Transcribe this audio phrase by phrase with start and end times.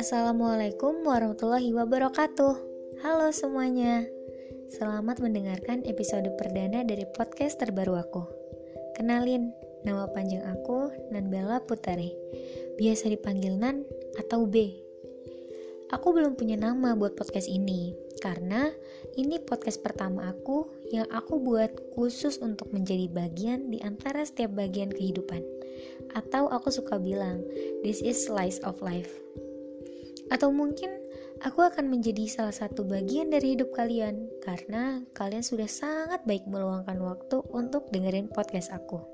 [0.00, 2.54] Assalamualaikum warahmatullahi wabarakatuh.
[3.04, 4.08] Halo semuanya.
[4.72, 8.24] Selamat mendengarkan episode perdana dari podcast terbaru aku.
[8.96, 9.52] Kenalin,
[9.84, 12.16] nama panjang aku Nanbella Putari.
[12.80, 13.84] Biasa dipanggil Nan
[14.16, 14.72] atau B.
[15.92, 18.72] Aku belum punya nama buat podcast ini karena
[19.20, 24.88] ini podcast pertama aku yang aku buat khusus untuk menjadi bagian di antara setiap bagian
[24.88, 25.44] kehidupan.
[26.16, 27.44] Atau aku suka bilang,
[27.84, 29.12] this is slice of life.
[30.32, 30.88] Atau mungkin
[31.44, 36.96] aku akan menjadi salah satu bagian dari hidup kalian karena kalian sudah sangat baik meluangkan
[37.04, 39.04] waktu untuk dengerin podcast aku.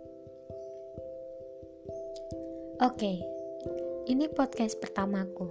[2.79, 3.19] Oke,
[4.07, 5.51] ini podcast pertamaku.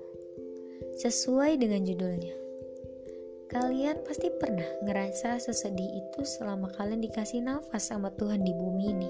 [0.96, 2.49] Sesuai dengan judulnya.
[3.50, 9.10] Kalian pasti pernah ngerasa sesedih itu selama kalian dikasih nafas sama Tuhan di bumi ini.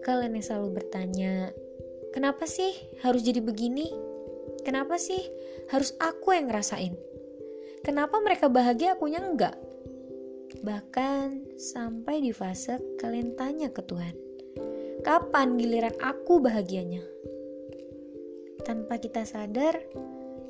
[0.00, 1.52] Kalian yang selalu bertanya,
[2.16, 2.72] kenapa sih
[3.04, 3.92] harus jadi begini?
[4.64, 5.20] Kenapa sih
[5.68, 6.96] harus aku yang ngerasain?
[7.84, 9.60] Kenapa mereka bahagia akunya enggak?
[10.64, 14.16] Bahkan sampai di fase kalian tanya ke Tuhan,
[15.04, 17.04] kapan giliran aku bahagianya?
[18.64, 19.76] Tanpa kita sadar,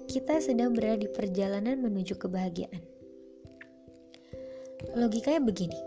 [0.09, 2.83] kita sedang berada di perjalanan menuju kebahagiaan.
[4.95, 5.81] Logikanya begini,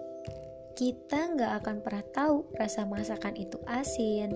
[0.77, 4.33] kita nggak akan pernah tahu rasa masakan itu asin,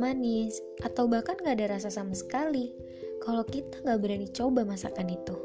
[0.00, 2.72] manis, atau bahkan nggak ada rasa sama sekali
[3.20, 5.36] kalau kita nggak berani coba masakan itu.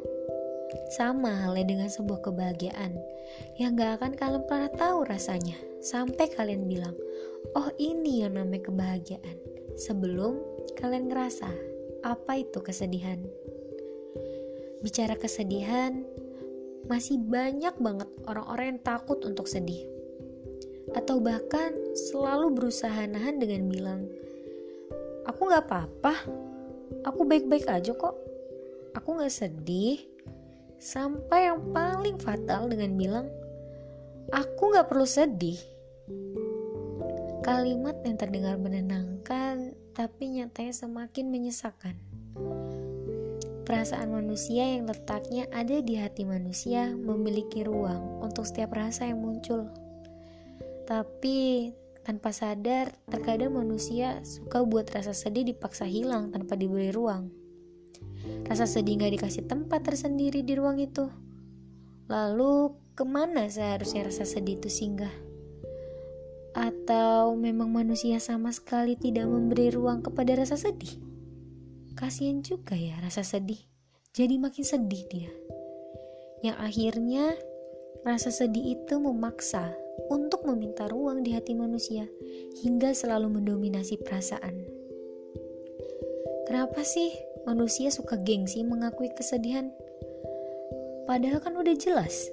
[0.95, 2.95] Sama halnya dengan sebuah kebahagiaan
[3.59, 6.95] yang nggak akan kalian pernah tahu rasanya sampai kalian bilang,
[7.55, 9.35] oh ini yang namanya kebahagiaan.
[9.77, 10.39] Sebelum
[10.79, 11.51] kalian ngerasa
[12.07, 13.19] apa itu kesedihan.
[14.77, 16.05] Bicara kesedihan,
[16.85, 19.83] masih banyak banget orang-orang yang takut untuk sedih.
[20.95, 24.01] Atau bahkan selalu berusaha nahan dengan bilang,
[25.27, 26.13] aku gak apa-apa,
[27.03, 28.15] aku baik-baik aja kok.
[28.95, 29.99] Aku gak sedih.
[30.77, 33.27] Sampai yang paling fatal dengan bilang,
[34.29, 35.59] aku gak perlu sedih.
[37.41, 41.95] Kalimat yang terdengar menenangkan, tapi nyatanya semakin menyesakan.
[43.67, 49.67] Perasaan manusia yang letaknya ada di hati manusia memiliki ruang untuk setiap rasa yang muncul.
[50.87, 51.67] Tapi
[52.07, 57.27] tanpa sadar, terkadang manusia suka buat rasa sedih dipaksa hilang tanpa diberi ruang.
[58.47, 61.11] Rasa sedih gak dikasih tempat tersendiri di ruang itu.
[62.07, 65.11] Lalu, ke mana seharusnya rasa sedih itu singgah?
[66.55, 71.06] Atau memang manusia sama sekali tidak memberi ruang kepada rasa sedih?
[71.97, 73.57] Kasian juga ya rasa sedih.
[74.13, 75.33] Jadi makin sedih dia.
[76.45, 77.25] Yang akhirnya
[78.05, 79.73] rasa sedih itu memaksa
[80.13, 82.05] untuk meminta ruang di hati manusia
[82.61, 84.61] hingga selalu mendominasi perasaan.
[86.45, 87.17] Kenapa sih
[87.49, 89.73] manusia suka gengsi mengakui kesedihan?
[91.09, 92.29] Padahal kan udah jelas,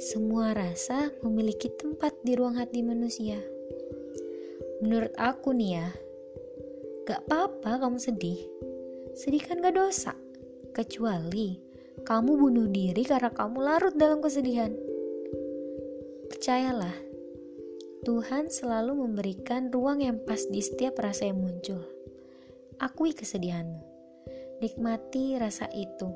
[0.00, 3.36] semua rasa memiliki tempat di ruang hati manusia.
[4.80, 5.88] Menurut aku nih ya,
[7.04, 8.40] gak apa-apa kamu sedih.
[9.12, 10.16] Sedih kan gak dosa,
[10.72, 11.60] kecuali
[12.00, 14.72] kamu bunuh diri karena kamu larut dalam kesedihan.
[16.32, 16.96] Percayalah,
[18.02, 21.84] Tuhan selalu memberikan ruang yang pas di setiap rasa yang muncul.
[22.80, 23.78] Akui kesedihanmu.
[24.58, 26.10] Nikmati rasa itu.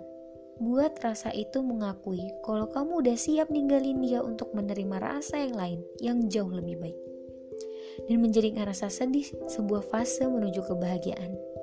[0.56, 5.80] Buat rasa itu mengakui kalau kamu udah siap ninggalin dia untuk menerima rasa yang lain
[6.00, 6.98] yang jauh lebih baik.
[8.08, 11.55] Dan menjadikan rasa sedih sebuah fase menuju kebahagiaan.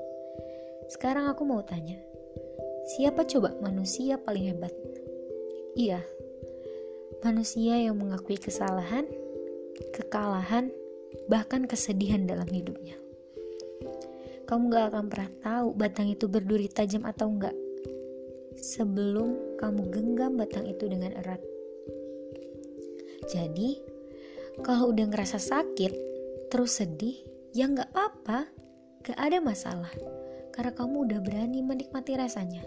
[0.93, 1.97] Sekarang aku mau tanya,
[2.93, 4.69] siapa coba manusia paling hebat?
[5.73, 6.05] Iya,
[7.25, 9.09] manusia yang mengakui kesalahan,
[9.89, 10.69] kekalahan,
[11.25, 12.93] bahkan kesedihan dalam hidupnya.
[14.45, 17.57] Kamu gak akan pernah tahu batang itu berduri tajam atau enggak
[18.53, 21.41] sebelum kamu genggam batang itu dengan erat.
[23.33, 23.81] Jadi,
[24.61, 25.93] kalau udah ngerasa sakit,
[26.53, 27.17] terus sedih,
[27.49, 28.45] ya nggak apa-apa,
[29.01, 29.89] gak ada masalah,
[30.53, 32.61] karena kamu udah berani menikmati rasanya.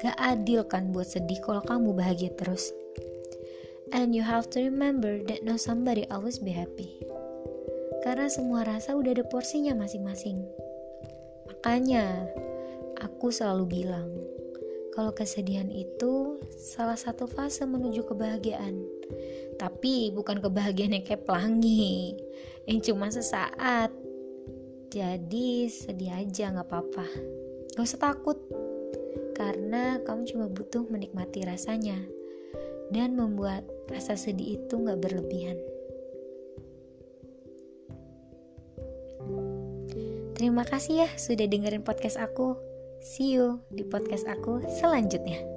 [0.00, 2.70] Gak adil kan buat sedih kalau kamu bahagia terus.
[3.94, 7.02] And you have to remember that no somebody always be happy.
[8.02, 10.42] Karena semua rasa udah ada porsinya masing-masing.
[11.46, 12.26] Makanya,
[13.02, 14.10] aku selalu bilang,
[14.94, 18.80] kalau kesedihan itu salah satu fase menuju kebahagiaan.
[19.58, 22.14] Tapi bukan kebahagiaan yang kayak pelangi,
[22.66, 24.05] yang cuma sesaat.
[24.86, 27.06] Jadi sedih aja gak apa-apa.
[27.74, 28.38] Gak usah takut,
[29.36, 32.00] karena kamu cuma butuh menikmati rasanya
[32.88, 35.58] dan membuat rasa sedih itu gak berlebihan.
[40.36, 42.56] Terima kasih ya sudah dengerin podcast aku.
[43.00, 45.55] See you di podcast aku selanjutnya.